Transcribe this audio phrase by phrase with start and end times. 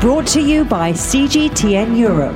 [0.00, 2.34] Brought to you by CGTN Europe.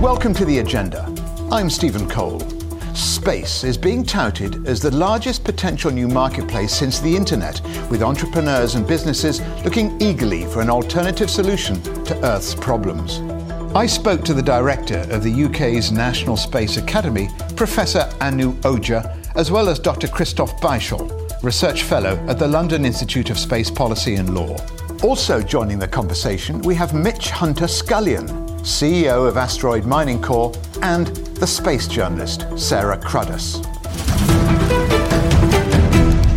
[0.00, 1.04] Welcome to the agenda.
[1.52, 2.40] I'm Stephen Cole.
[2.94, 8.74] Space is being touted as the largest potential new marketplace since the internet, with entrepreneurs
[8.74, 13.20] and businesses looking eagerly for an alternative solution to Earth's problems.
[13.76, 19.50] I spoke to the director of the UK's National Space Academy, Professor Anu Ojha, as
[19.50, 20.08] well as Dr.
[20.08, 24.56] Christoph Beischl, Research Fellow at the London Institute of Space Policy and Law.
[25.02, 28.26] Also joining the conversation, we have Mitch Hunter Scullion,
[28.60, 33.62] CEO of Asteroid Mining Corp, and the space journalist, Sarah Cruddas.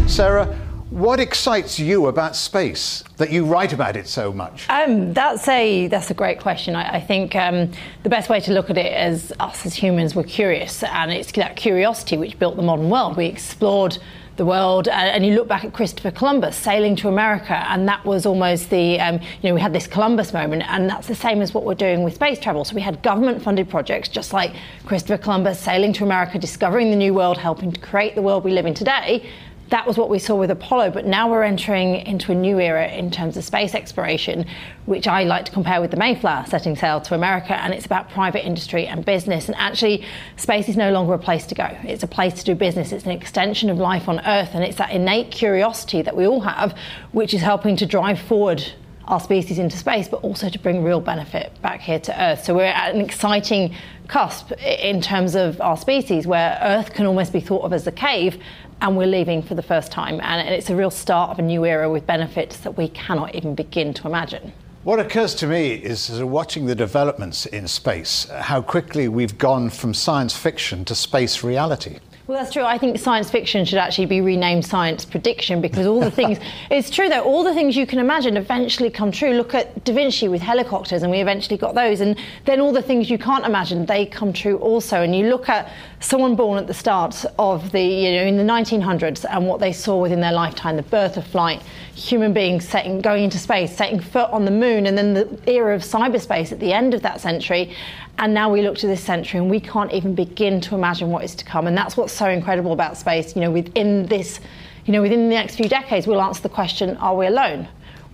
[0.10, 0.46] Sarah,
[0.90, 4.68] what excites you about space that you write about it so much?
[4.70, 6.76] Um, that's a that's a great question.
[6.76, 7.72] I, I think um,
[8.04, 11.32] the best way to look at it is us as humans were curious, and it's
[11.34, 13.16] that curiosity which built the modern world.
[13.16, 13.98] We explored
[14.40, 14.88] the world.
[14.88, 18.72] Uh, and you look back at Christopher Columbus sailing to America, and that was almost
[18.72, 21.66] the, um, you know, we had this Columbus moment, and that's the same as what
[21.66, 22.66] we're doing with space travel.
[22.66, 26.96] So we had government funded projects just like Christopher Columbus sailing to America, discovering the
[26.96, 29.30] new world, helping to create the world we live in today
[29.70, 32.88] that was what we saw with Apollo, but now we're entering into a new era
[32.88, 34.46] in terms of space exploration,
[34.86, 38.10] which I like to compare with the Mayflower setting sail to America, and it's about
[38.10, 39.48] private industry and business.
[39.48, 40.06] And actually,
[40.38, 42.92] space is no longer a place to go, it's a place to do business.
[42.92, 46.42] It's an extension of life on Earth, and it's that innate curiosity that we all
[46.42, 46.76] have,
[47.12, 48.64] which is helping to drive forward
[49.08, 52.44] our species into space, but also to bring real benefit back here to Earth.
[52.44, 53.76] So we're at an exciting
[54.08, 57.92] cusp in terms of our species where Earth can almost be thought of as a
[57.92, 58.42] cave
[58.82, 60.20] and we're leaving for the first time.
[60.22, 63.56] And it's a real start of a new era with benefits that we cannot even
[63.56, 64.54] begin to imagine.
[64.84, 69.94] What occurs to me is watching the developments in space, how quickly we've gone from
[69.94, 72.00] science fiction to space reality.
[72.30, 72.62] Well, that's true.
[72.62, 76.38] I think science fiction should actually be renamed science prediction because all the things,
[76.70, 79.32] it's true though, all the things you can imagine eventually come true.
[79.32, 82.02] Look at Da Vinci with helicopters, and we eventually got those.
[82.02, 85.02] And then all the things you can't imagine, they come true also.
[85.02, 88.44] And you look at someone born at the start of the, you know, in the
[88.44, 91.64] 1900s and what they saw within their lifetime, the birth of flight,
[91.96, 95.74] human beings setting, going into space, setting foot on the moon, and then the era
[95.74, 97.76] of cyberspace at the end of that century.
[98.22, 101.24] And now we look to this century and we can't even begin to imagine what
[101.24, 101.68] is to come.
[101.68, 103.34] And that's what's so incredible about space.
[103.34, 104.42] You know, within this,
[104.86, 107.66] you know, within the next few decades, we'll answer the question, are we alone?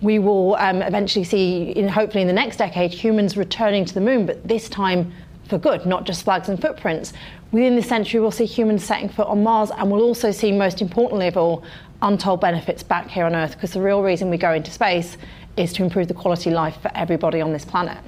[0.02, 4.00] We will um, eventually see, in, hopefully in the next decade, humans returning to the
[4.00, 5.12] moon, but this time
[5.48, 7.12] for good, not just flags and footprints.
[7.50, 10.82] Within this century, we'll see humans setting foot on Mars, and we'll also see, most
[10.82, 11.64] importantly of all,
[12.02, 15.16] untold benefits back here on Earth, because the real reason we go into space
[15.56, 17.98] is to improve the quality of life for everybody on this planet.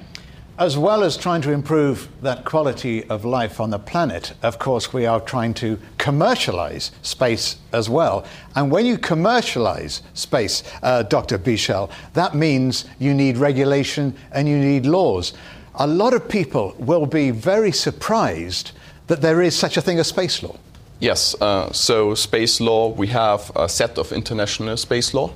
[0.59, 4.91] As well as trying to improve that quality of life on the planet, of course,
[4.91, 8.25] we are trying to commercialize space as well.
[8.57, 11.37] And when you commercialize space, uh, Dr.
[11.37, 15.31] Beischl, that means you need regulation and you need laws.
[15.75, 18.73] A lot of people will be very surprised
[19.07, 20.57] that there is such a thing as space law.
[20.99, 25.31] Yes, uh, so space law, we have a set of international space law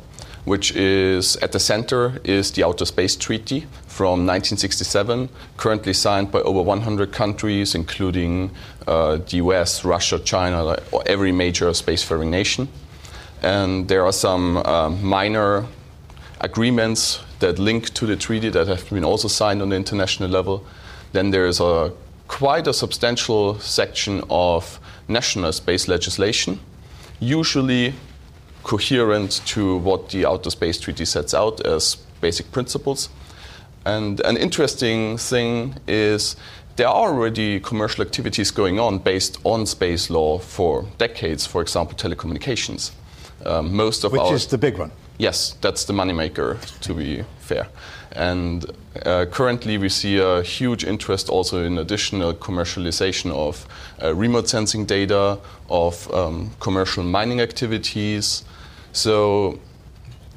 [0.46, 6.42] which is at the center is the Outer Space Treaty from 1967, currently signed by
[6.42, 8.52] over 100 countries, including
[8.88, 12.68] uh, the US, Russia, China, every major spacefaring nation.
[13.42, 15.66] And there are some uh, minor
[16.42, 20.66] agreements that link to the treaty that have been also signed on the international level.
[21.14, 21.94] Then there's a
[22.28, 26.60] quite a substantial section of national space legislation,
[27.20, 27.94] usually
[28.64, 33.10] coherent to what the Outer Space Treaty sets out as basic principles.
[33.86, 36.36] And an interesting thing is
[36.76, 41.96] there are already commercial activities going on based on space law for decades, for example,
[41.96, 42.92] telecommunications.
[43.46, 44.92] Um, most of Which our, is the big one.
[45.18, 47.68] Yes, that's the moneymaker, to be fair.
[48.16, 48.66] And
[49.06, 53.68] uh, currently, we see a huge interest also in additional commercialization of
[54.02, 58.44] uh, remote sensing data, of um, commercial mining activities,
[58.92, 59.60] so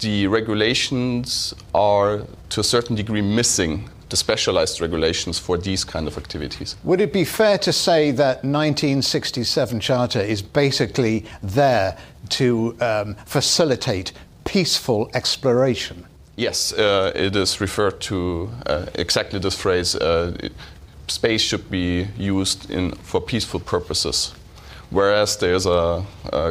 [0.01, 6.17] the regulations are to a certain degree missing the specialized regulations for these kind of
[6.17, 6.77] activities.
[6.85, 11.99] Would it be fair to say that 1967 Charter is basically there
[12.31, 14.13] to um, facilitate
[14.45, 16.07] peaceful exploration?
[16.37, 19.95] Yes, uh, it is referred to uh, exactly this phrase.
[19.95, 20.37] Uh,
[21.09, 24.35] space should be used in, for peaceful purposes
[24.91, 26.05] whereas there's a,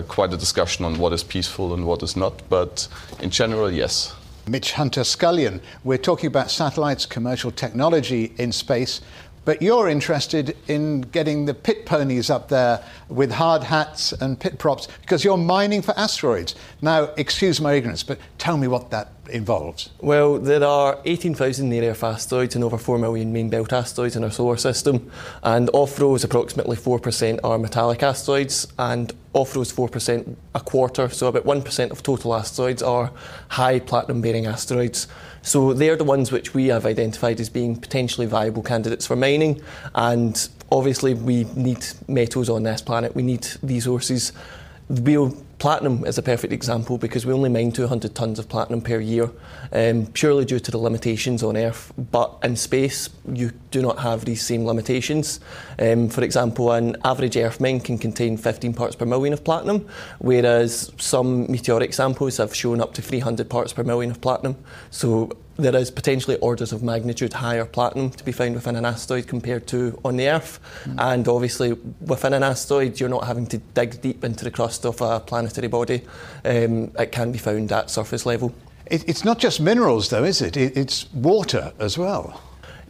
[0.08, 2.42] quite a discussion on what is peaceful and what is not.
[2.50, 2.88] But
[3.22, 4.14] in general, yes.
[4.48, 9.02] Mitch Hunter Scullion, we're talking about satellites, commercial technology in space.
[9.46, 14.58] but you're interested in getting the pit ponies up there with hard hats and pit
[14.58, 16.56] props because you're mining for asteroids.
[16.82, 19.90] Now, excuse my ignorance, but tell me what that involves.
[20.02, 24.24] Well, there are 18,000 near Earth asteroids and over 4 million main belt asteroids in
[24.24, 25.12] our solar system,
[25.44, 31.28] and off those, approximately 4% are metallic asteroids, and off those 4%, a quarter, so
[31.28, 33.12] about 1% of total asteroids, are
[33.50, 35.08] high platinum bearing asteroids.
[35.42, 39.62] So they're the ones which we have identified as being potentially viable candidates for mining.
[39.94, 43.16] And obviously, we need metals on this planet.
[43.16, 44.34] We need these resources.
[44.90, 49.00] We'll Platinum is a perfect example because we only mine 200 tonnes of platinum per
[49.00, 49.32] year,
[49.72, 51.94] um, purely due to the limitations on Earth.
[51.98, 55.40] But in space, you do not have these same limitations.
[55.80, 59.88] Um, for example, an average Earth mine can contain 15 parts per million of platinum,
[60.20, 64.58] whereas some meteoric samples have shown up to 300 parts per million of platinum.
[64.92, 69.28] So there is potentially orders of magnitude higher platinum to be found within an asteroid
[69.28, 70.60] compared to on the Earth.
[70.84, 71.14] Mm.
[71.14, 75.00] And obviously, within an asteroid, you're not having to dig deep into the crust of
[75.02, 76.02] a planetary body.
[76.44, 78.54] Um, it can be found at surface level.
[78.88, 80.58] It, it's not just minerals, though, is it?
[80.58, 80.78] it?
[80.78, 82.42] It's water as well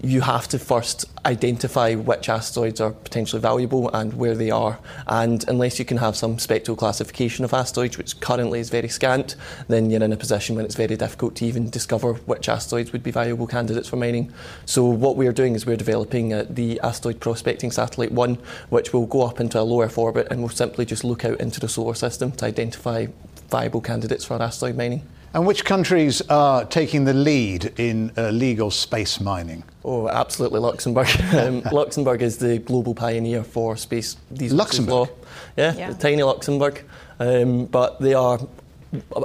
[0.05, 4.77] you have to first identify which asteroids are potentially valuable and where they are.
[5.07, 9.35] And unless you can have some spectral classification of asteroids, which currently is very scant,
[9.67, 13.01] then you're in a position when it's very difficult to even discover which asteroids would
[13.01, 14.31] be valuable candidates for mining.
[14.67, 18.37] So, what we're doing is we're developing uh, the Asteroid Prospecting Satellite 1,
[18.69, 21.39] which will go up into a low Earth orbit and will simply just look out
[21.39, 23.07] into the solar system to identify
[23.49, 25.01] viable candidates for asteroid mining.
[25.35, 29.65] And which countries are taking the lead in uh, legal space mining?
[29.83, 31.09] Oh, absolutely Luxembourg.
[31.33, 35.09] um, Luxembourg is the global pioneer for space Luxembourg?
[35.09, 35.09] law.
[35.57, 35.91] Yeah, yeah.
[35.91, 36.85] tiny Luxembourg.
[37.19, 38.39] Um, but they are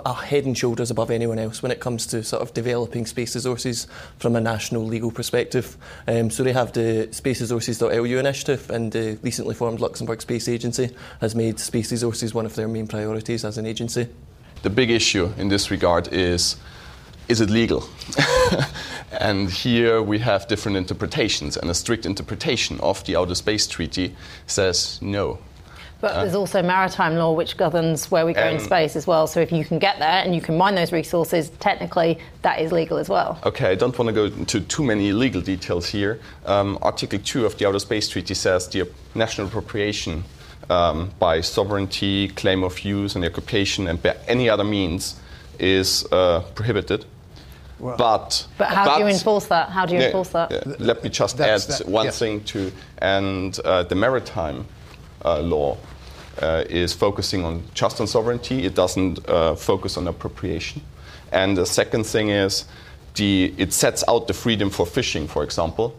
[0.04, 3.36] a head and shoulders above anyone else when it comes to sort of developing space
[3.36, 3.86] resources
[4.18, 5.76] from a national legal perspective.
[6.08, 10.90] Um, so they have the Space Resources.lu initiative, and the recently formed Luxembourg Space Agency
[11.20, 14.08] has made space resources one of their main priorities as an agency
[14.62, 16.56] the big issue in this regard is
[17.28, 17.88] is it legal?
[19.20, 24.16] and here we have different interpretations, and a strict interpretation of the Outer Space Treaty
[24.46, 25.38] says no.
[26.00, 29.26] But uh, there's also maritime law which governs where we go in space as well.
[29.26, 32.72] So if you can get there and you can mine those resources, technically that is
[32.72, 33.38] legal as well.
[33.44, 36.18] Okay, I don't want to go into too many legal details here.
[36.46, 40.24] Um, Article 2 of the Outer Space Treaty says the national appropriation
[40.68, 45.20] um, by sovereignty, claim of use, and occupation, and by any other means
[45.58, 47.04] is uh, prohibited.
[47.78, 49.70] Well, but but how but, do you enforce that?
[49.70, 50.50] How do you yeah, enforce that?
[50.50, 50.74] Yeah.
[50.78, 52.10] Let me just add that, one yeah.
[52.10, 54.66] thing to, and uh, the maritime
[55.24, 55.78] uh, law
[56.42, 58.64] uh, is focusing on just on sovereignty.
[58.66, 60.82] It doesn't uh, focus on appropriation.
[61.32, 62.66] And the second thing is,
[63.14, 65.94] the it sets out the freedom for fishing, for example.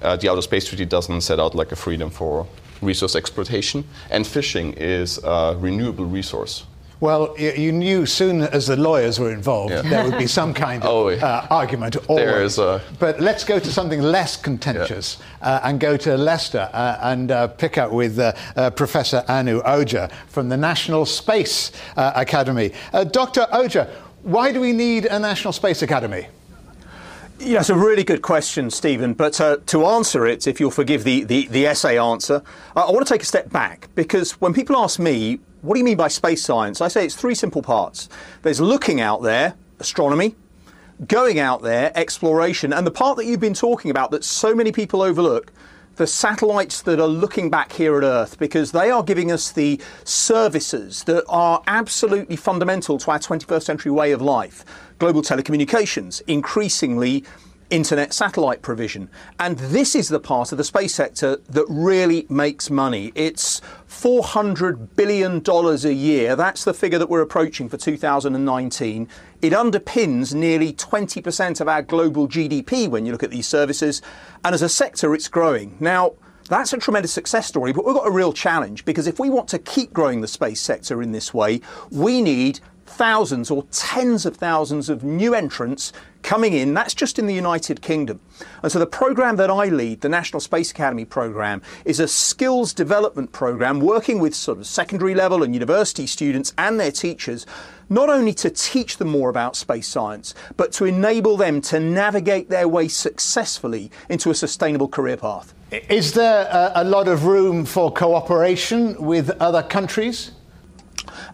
[0.00, 2.46] Uh, the Outer Space Treaty doesn't set out like a freedom for
[2.82, 6.64] resource exploitation, and fishing is a renewable resource.
[7.00, 9.80] Well, you knew soon as the lawyers were involved, yeah.
[9.80, 11.96] there would be some kind of oh, uh, argument.
[12.08, 12.58] Always.
[12.58, 12.82] A...
[12.98, 15.48] But let's go to something less contentious yeah.
[15.48, 19.62] uh, and go to Leicester uh, and uh, pick up with uh, uh, Professor Anu
[19.62, 22.72] Ojha from the National Space Academy.
[22.92, 23.46] Dr.
[23.50, 23.88] Ojha,
[24.22, 26.26] why do we need a National Space Academy?
[27.42, 29.14] Yeah, it's a really good question, Stephen.
[29.14, 32.42] But uh, to answer it, if you'll forgive the, the, the essay answer,
[32.76, 35.84] I want to take a step back because when people ask me, what do you
[35.84, 36.82] mean by space science?
[36.82, 38.10] I say it's three simple parts.
[38.42, 40.34] There's looking out there, astronomy,
[41.08, 44.70] going out there, exploration, and the part that you've been talking about that so many
[44.70, 45.50] people overlook,
[46.00, 49.78] the satellites that are looking back here at Earth because they are giving us the
[50.02, 54.64] services that are absolutely fundamental to our 21st century way of life.
[54.98, 57.22] Global telecommunications, increasingly
[57.70, 59.08] internet satellite provision.
[59.38, 63.12] And this is the part of the space sector that really makes money.
[63.14, 66.36] It's $400 billion a year.
[66.36, 69.08] That's the figure that we're approaching for 2019.
[69.42, 74.02] It underpins nearly 20% of our global GDP when you look at these services.
[74.44, 75.76] And as a sector, it's growing.
[75.80, 76.14] Now,
[76.48, 79.48] that's a tremendous success story, but we've got a real challenge because if we want
[79.50, 81.60] to keep growing the space sector in this way,
[81.92, 82.58] we need
[83.00, 85.90] thousands or tens of thousands of new entrants
[86.22, 86.74] coming in.
[86.74, 88.20] That's just in the United Kingdom.
[88.62, 92.74] And so the program that I lead, the National Space Academy program, is a skills
[92.74, 97.46] development program working with sort of secondary level and university students and their teachers
[97.88, 102.50] not only to teach them more about space science, but to enable them to navigate
[102.50, 105.54] their way successfully into a sustainable career path.
[105.88, 110.32] Is there a, a lot of room for cooperation with other countries?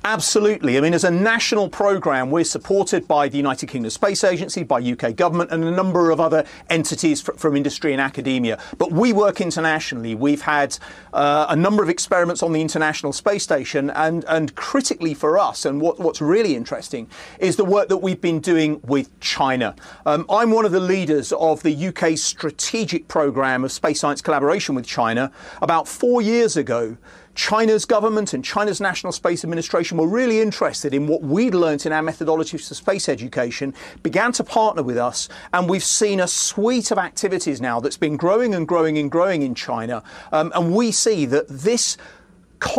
[0.08, 0.78] Absolutely.
[0.78, 4.80] I mean, as a national programme, we're supported by the United Kingdom Space Agency, by
[4.80, 8.56] UK government, and a number of other entities fr- from industry and academia.
[8.78, 10.14] But we work internationally.
[10.14, 10.78] We've had
[11.12, 15.64] uh, a number of experiments on the International Space Station, and, and critically for us,
[15.64, 17.10] and what, what's really interesting,
[17.40, 19.74] is the work that we've been doing with China.
[20.06, 24.76] Um, I'm one of the leaders of the UK's strategic programme of space science collaboration
[24.76, 25.32] with China.
[25.60, 26.96] About four years ago,
[27.36, 31.92] China's government and China's National Space Administration were really interested in what we'd learnt in
[31.92, 36.90] our methodology for space education, began to partner with us, and we've seen a suite
[36.90, 40.02] of activities now that's been growing and growing and growing in China.
[40.32, 41.98] Um, and we see that this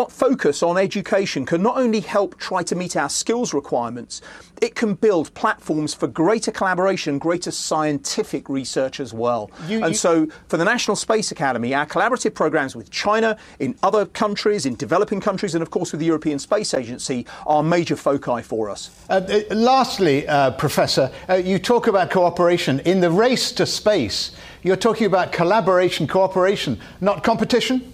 [0.10, 4.22] focus on education can not only help try to meet our skills requirements,
[4.62, 9.52] it can build platforms for greater collaboration, greater scientific research as well.
[9.68, 9.94] You, and you...
[9.94, 14.76] so, for the National Space Academy, our collaborative programs with China, in other countries, in
[14.76, 18.90] developing countries, and of course with the European Space Agency are major foci for us.
[19.10, 22.80] Uh, uh, lastly, uh, Professor, uh, you talk about cooperation.
[22.82, 24.32] In the race to space,
[24.64, 27.94] you're talking about collaboration, cooperation, not competition?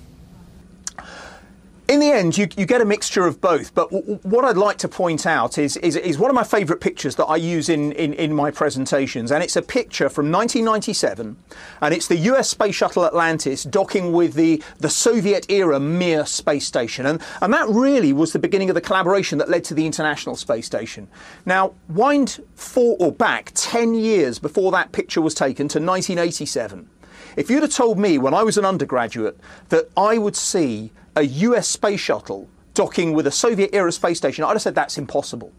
[1.94, 3.74] In the end, you, you, get a mixture of both.
[3.74, 6.82] But w- what I'd like to point out is, is, is one of my favourite
[6.82, 9.32] pictures that I use in, in, in, my presentations.
[9.32, 11.38] And it's a picture from 1997.
[11.82, 16.66] And it's the US Space Shuttle Atlantis docking with the, the Soviet era Mir space
[16.66, 17.06] station.
[17.06, 20.36] And, and that really was the beginning of the collaboration that led to the International
[20.36, 21.08] Space Station.
[21.46, 26.90] Now, wind four or back 10 years before that picture was taken to 1987.
[27.36, 31.24] If you'd have told me when I was an undergraduate that I would see a
[31.24, 35.52] US space shuttle docking with a Soviet era space station, I'd have said that's impossible.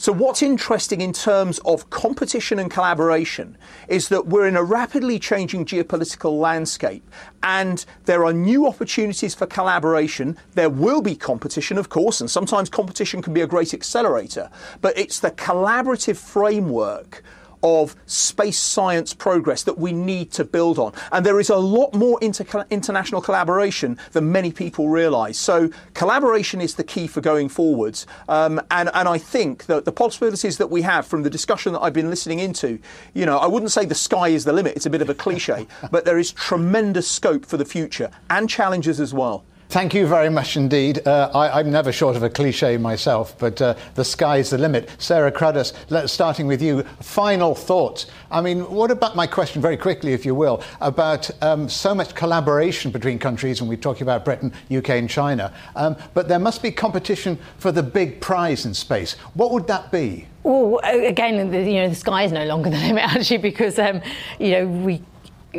[0.00, 5.18] So, what's interesting in terms of competition and collaboration is that we're in a rapidly
[5.18, 7.06] changing geopolitical landscape
[7.42, 10.38] and there are new opportunities for collaboration.
[10.54, 14.48] There will be competition, of course, and sometimes competition can be a great accelerator,
[14.80, 17.22] but it's the collaborative framework
[17.62, 20.92] of space science progress that we need to build on.
[21.12, 25.38] And there is a lot more inter- international collaboration than many people realise.
[25.38, 28.06] So collaboration is the key for going forwards.
[28.28, 31.80] Um, and, and I think that the possibilities that we have from the discussion that
[31.80, 32.78] I've been listening into,
[33.14, 35.14] you know, I wouldn't say the sky is the limit, it's a bit of a
[35.14, 39.44] cliche, but there is tremendous scope for the future and challenges as well.
[39.70, 41.06] Thank you very much indeed.
[41.06, 44.90] Uh, I, am never short of a cliche myself, but uh, the sky's the limit.
[44.98, 48.06] Sarah Cruddas, starting with you, final thoughts.
[48.32, 52.16] I mean, what about my question, very quickly, if you will, about um, so much
[52.16, 56.64] collaboration between countries, and we're talking about Britain, UK, and China, um, but there must
[56.64, 59.12] be competition for the big prize in space.
[59.34, 60.26] What would that be?
[60.42, 64.02] Well, again, you know, the sky is no longer the limit actually, because um,
[64.40, 65.00] you know we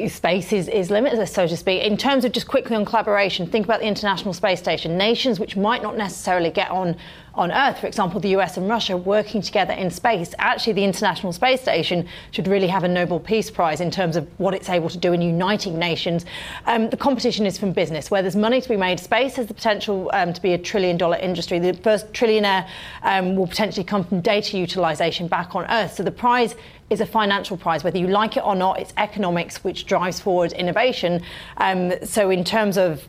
[0.08, 1.84] space is, is limitless, so to speak.
[1.84, 4.98] In terms of just quickly on collaboration, think about the International Space Station.
[4.98, 6.96] Nations which might not necessarily get on
[7.34, 10.34] on Earth, for example, the US and Russia working together in space.
[10.38, 14.28] Actually, the International Space Station should really have a Nobel Peace Prize in terms of
[14.38, 16.26] what it's able to do in uniting nations.
[16.66, 19.00] Um, the competition is from business, where there's money to be made.
[19.00, 21.60] Space has the potential um, to be a trillion dollar industry.
[21.60, 22.68] The first trillionaire
[23.04, 25.94] um, will potentially come from data utilization back on Earth.
[25.94, 26.56] So the prize
[26.90, 28.78] is a financial prize, whether you like it or not.
[28.78, 31.24] It's economics which drives forward innovation.
[31.58, 33.08] Um, so, in terms of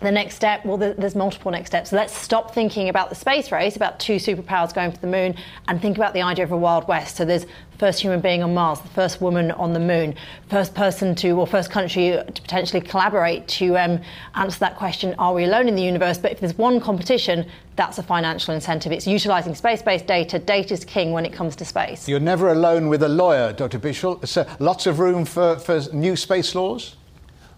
[0.00, 1.92] the next step, well, there's multiple next steps.
[1.92, 5.34] Let's stop thinking about the space race, about two superpowers going to the moon,
[5.66, 7.16] and think about the idea of a Wild West.
[7.16, 7.46] So there's
[7.78, 10.14] first human being on Mars, the first woman on the moon,
[10.48, 14.00] first person to, or first country to potentially collaborate to um,
[14.34, 16.18] answer that question, are we alone in the universe?
[16.18, 18.92] But if there's one competition, that's a financial incentive.
[18.92, 20.38] It's utilizing space-based data.
[20.38, 22.08] Data is king when it comes to space.
[22.08, 23.78] You're never alone with a lawyer, Dr.
[23.80, 24.26] Beischl.
[24.26, 26.96] So lots of room for, for new space laws?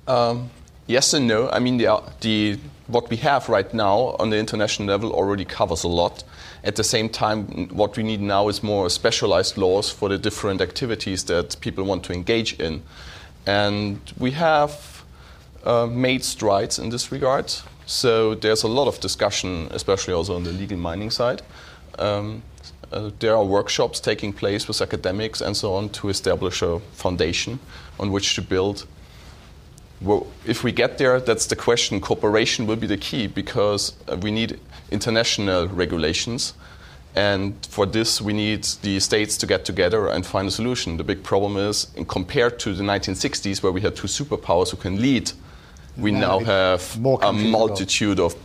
[0.07, 0.51] Um,
[0.91, 1.49] yes and no.
[1.51, 5.85] I mean, the, the, what we have right now on the international level already covers
[5.85, 6.25] a lot.
[6.65, 10.61] At the same time, what we need now is more specialized laws for the different
[10.61, 12.83] activities that people want to engage in.
[13.47, 15.05] And we have
[15.65, 17.55] uh, made strides in this regard.
[17.87, 21.43] So there's a lot of discussion, especially also on the legal mining side.
[21.99, 22.43] Um,
[22.93, 27.61] uh, there are workshops taking place with academics and so on to establish a foundation
[28.01, 28.87] on which to build
[30.01, 32.01] well, if we get there, that's the question.
[32.01, 34.59] Cooperation will be the key because uh, we need
[34.91, 36.55] international regulations.
[37.15, 40.97] And for this, we need the states to get together and find a solution.
[40.97, 45.03] The big problem is, compared to the 1960s, where we had two superpowers who can
[45.03, 45.33] lead,
[45.97, 48.37] we now, now have a multitude of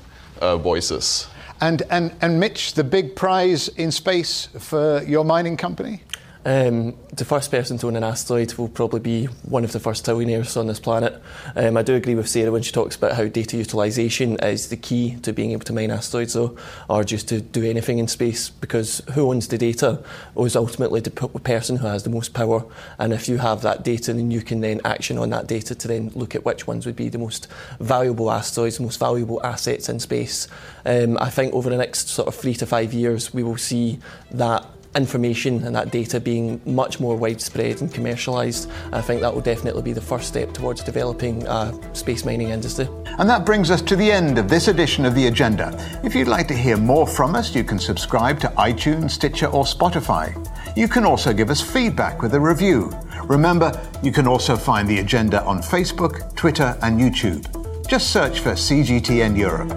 [0.41, 1.27] uh, voices.
[1.61, 6.01] And, and, and Mitch, the big prize in space for your mining company?
[6.45, 10.05] Um, the first person to own an asteroid will probably be one of the first
[10.05, 11.19] trillionaires on this planet.
[11.55, 14.77] Um, I do agree with Sarah when she talks about how data utilisation is the
[14.77, 16.55] key to being able to mine asteroids, though,
[16.87, 20.03] or just to do anything in space, because who owns the data
[20.37, 22.63] is ultimately the person who has the most power.
[22.99, 25.87] And if you have that data, then you can then action on that data to
[25.87, 27.47] then look at which ones would be the most
[27.79, 30.47] valuable asteroids, the most valuable assets in space.
[30.85, 33.97] Um, I think over the next sort of three to five years, we will see
[34.29, 34.63] that
[34.95, 38.71] information and that data being much more widespread and commercialised.
[38.91, 42.87] I think that will definitely be the first step towards developing a space mining industry.
[43.17, 45.73] And that brings us to the end of this edition of The Agenda.
[46.03, 49.63] If you'd like to hear more from us, you can subscribe to iTunes, Stitcher, or
[49.63, 50.35] Spotify.
[50.75, 52.91] You can also give us feedback with a review.
[53.23, 53.71] Remember,
[54.03, 57.45] you can also find The Agenda on Facebook, Twitter, and YouTube.
[57.87, 59.71] Just search for CGTN Europe.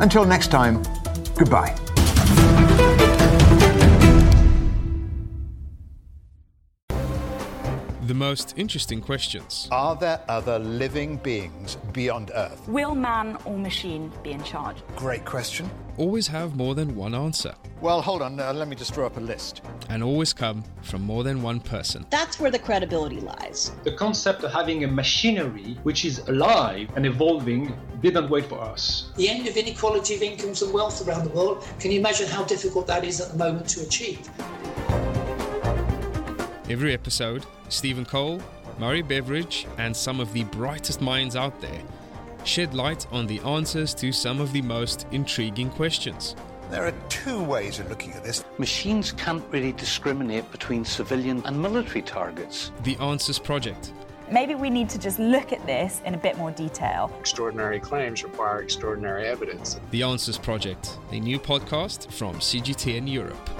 [0.00, 0.82] Until next time,
[1.36, 1.74] goodbye.
[8.06, 9.66] The most interesting questions.
[9.72, 12.62] Are there other living beings beyond Earth?
[12.68, 14.76] Will man or machine be in charge?
[14.94, 15.68] Great question.
[15.96, 17.52] Always have more than one answer.
[17.80, 19.62] Well, hold on, uh, let me just draw up a list.
[19.88, 22.06] And always come from more than one person.
[22.10, 23.72] That's where the credibility lies.
[23.82, 29.10] The concept of having a machinery which is alive and evolving didn't wait for us.
[29.16, 32.44] The end of inequality of incomes and wealth around the world, can you imagine how
[32.44, 34.30] difficult that is at the moment to achieve?
[36.68, 38.42] Every episode, Stephen Cole,
[38.78, 41.80] Murray Beveridge, and some of the brightest minds out there
[42.42, 46.34] shed light on the answers to some of the most intriguing questions.
[46.70, 48.44] There are two ways of looking at this.
[48.58, 52.72] Machines can't really discriminate between civilian and military targets.
[52.82, 53.92] The Answers Project.
[54.30, 57.12] Maybe we need to just look at this in a bit more detail.
[57.20, 59.78] Extraordinary claims require extraordinary evidence.
[59.92, 63.50] The Answers Project, a new podcast from CGTN Europe.